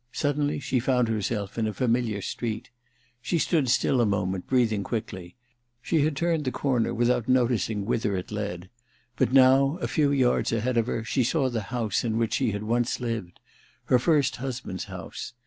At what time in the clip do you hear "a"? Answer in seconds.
1.66-1.72, 4.00-4.06, 9.82-9.86